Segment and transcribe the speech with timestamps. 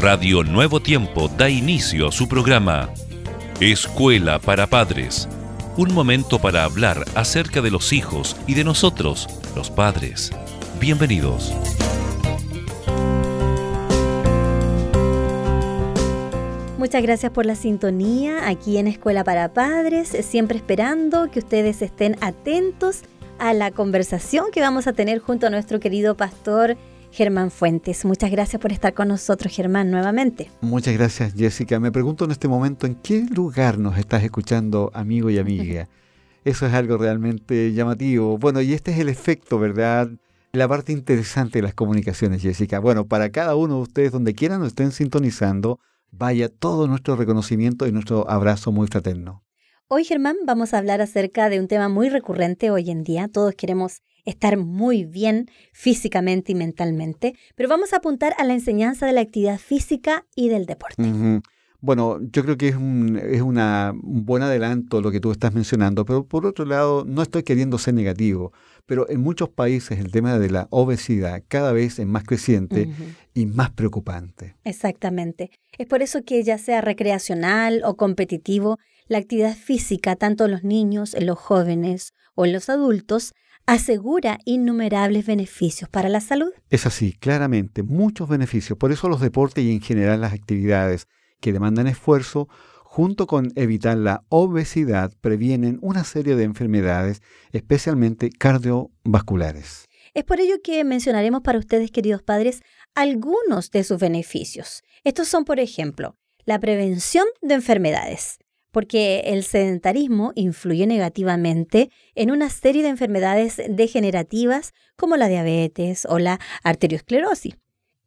[0.00, 2.88] Radio Nuevo Tiempo da inicio a su programa
[3.58, 5.28] Escuela para Padres.
[5.76, 9.26] Un momento para hablar acerca de los hijos y de nosotros,
[9.56, 10.30] los padres.
[10.78, 11.52] Bienvenidos.
[16.78, 22.16] Muchas gracias por la sintonía aquí en Escuela para Padres, siempre esperando que ustedes estén
[22.20, 23.02] atentos
[23.40, 26.76] a la conversación que vamos a tener junto a nuestro querido pastor
[27.18, 28.04] Germán Fuentes.
[28.04, 30.52] Muchas gracias por estar con nosotros, Germán, nuevamente.
[30.60, 31.80] Muchas gracias, Jessica.
[31.80, 35.88] Me pregunto en este momento en qué lugar nos estás escuchando, amigo y amiga.
[36.44, 38.38] Eso es algo realmente llamativo.
[38.38, 40.08] Bueno, y este es el efecto, ¿verdad?
[40.52, 42.78] La parte interesante de las comunicaciones, Jessica.
[42.78, 45.80] Bueno, para cada uno de ustedes, donde quieran nos estén sintonizando,
[46.12, 49.42] vaya todo nuestro reconocimiento y nuestro abrazo muy fraterno.
[49.88, 53.26] Hoy, Germán, vamos a hablar acerca de un tema muy recurrente hoy en día.
[53.26, 59.06] Todos queremos estar muy bien físicamente y mentalmente, pero vamos a apuntar a la enseñanza
[59.06, 61.02] de la actividad física y del deporte.
[61.80, 65.54] Bueno, yo creo que es un, es una, un buen adelanto lo que tú estás
[65.54, 68.52] mencionando, pero por otro lado, no estoy queriendo ser negativo,
[68.84, 72.88] pero en muchos países el tema de la obesidad cada vez es más creciente
[73.32, 74.56] y más preocupante.
[74.64, 75.52] Exactamente.
[75.78, 80.64] Es por eso que ya sea recreacional o competitivo, la actividad física, tanto en los
[80.64, 83.34] niños, en los jóvenes o en los adultos,
[83.68, 86.50] asegura innumerables beneficios para la salud.
[86.70, 88.78] Es así, claramente, muchos beneficios.
[88.78, 91.06] Por eso los deportes y en general las actividades
[91.38, 92.48] que demandan esfuerzo,
[92.82, 97.20] junto con evitar la obesidad, previenen una serie de enfermedades,
[97.52, 99.84] especialmente cardiovasculares.
[100.14, 102.62] Es por ello que mencionaremos para ustedes, queridos padres,
[102.94, 104.82] algunos de sus beneficios.
[105.04, 108.38] Estos son, por ejemplo, la prevención de enfermedades,
[108.78, 116.20] porque el sedentarismo influye negativamente en una serie de enfermedades degenerativas como la diabetes o
[116.20, 117.56] la arteriosclerosis.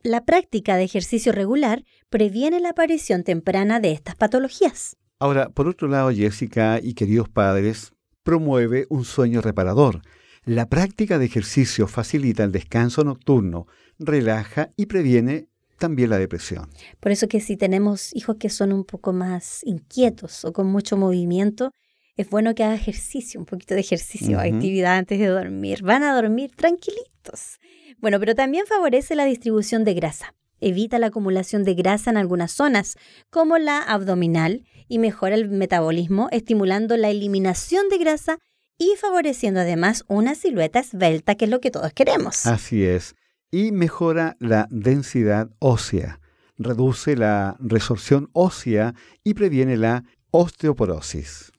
[0.01, 4.95] La práctica de ejercicio regular previene la aparición temprana de estas patologías.
[5.19, 7.91] Ahora, por otro lado, Jessica y queridos padres,
[8.23, 10.03] promueve un sueño reparador.
[10.45, 13.67] La práctica de ejercicio facilita el descanso nocturno,
[13.99, 15.49] relaja y previene
[15.81, 16.69] también la depresión.
[16.99, 20.95] Por eso que si tenemos hijos que son un poco más inquietos o con mucho
[20.95, 21.71] movimiento,
[22.15, 25.81] es bueno que haga ejercicio, un poquito de ejercicio, actividad antes de dormir.
[25.81, 27.57] Van a dormir tranquilitos.
[27.97, 30.35] Bueno, pero también favorece la distribución de grasa.
[30.59, 32.95] Evita la acumulación de grasa en algunas zonas,
[33.31, 38.37] como la abdominal, y mejora el metabolismo, estimulando la eliminación de grasa
[38.77, 42.45] y favoreciendo además una silueta esbelta, que es lo que todos queremos.
[42.45, 43.15] Así es.
[43.53, 46.21] Y mejora la densidad ósea,
[46.57, 48.95] reduce la resorción ósea
[49.25, 51.51] y previene la osteoporosis.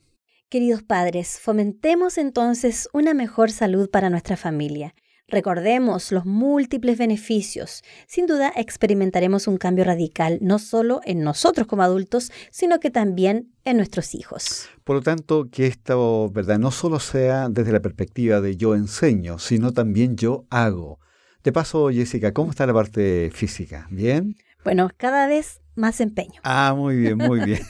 [0.48, 4.94] Queridos padres, fomentemos entonces una mejor salud para nuestra familia.
[5.28, 7.82] Recordemos los múltiples beneficios.
[8.06, 13.52] Sin duda experimentaremos un cambio radical, no solo en nosotros como adultos, sino que también
[13.64, 14.66] en nuestros hijos.
[14.84, 16.58] Por lo tanto, que esto ¿verdad?
[16.58, 20.98] no solo sea desde la perspectiva de yo enseño, sino también yo hago.
[21.44, 23.88] De paso, Jessica, ¿cómo está la parte física?
[23.90, 24.36] ¿Bien?
[24.64, 26.40] Bueno, cada vez más empeño.
[26.44, 27.60] Ah, muy bien, muy bien.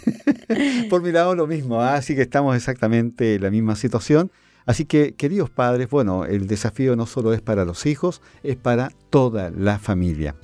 [0.91, 1.95] Por mi lado lo mismo, ¿ah?
[1.95, 4.31] así que estamos exactamente en la misma situación.
[4.67, 8.93] Así que, queridos padres, bueno, el desafío no solo es para los hijos, es para
[9.11, 10.37] toda la familia.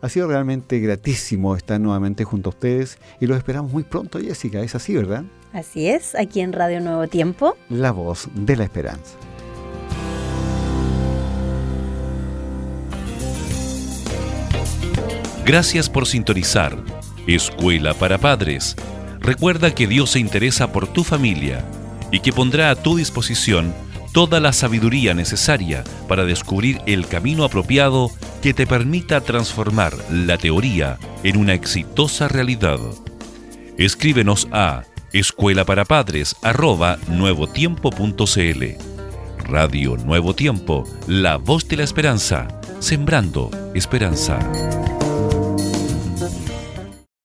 [0.00, 4.60] Ha sido realmente gratísimo estar nuevamente junto a ustedes y los esperamos muy pronto, Jessica.
[4.60, 5.24] Es así, ¿verdad?
[5.52, 7.56] Así es, aquí en Radio Nuevo Tiempo.
[7.68, 9.16] La voz de la esperanza.
[15.46, 16.76] Gracias por sintonizar.
[17.28, 18.74] Escuela para Padres.
[19.20, 21.64] Recuerda que Dios se interesa por tu familia
[22.10, 23.72] y que pondrá a tu disposición
[24.12, 28.10] toda la sabiduría necesaria para descubrir el camino apropiado
[28.42, 32.80] que te permita transformar la teoría en una exitosa realidad.
[33.78, 36.34] Escríbenos a escuela para padres
[37.06, 38.64] nuevotiempo.cl.
[39.44, 42.48] Radio Nuevo Tiempo, la voz de la esperanza,
[42.80, 44.40] sembrando esperanza.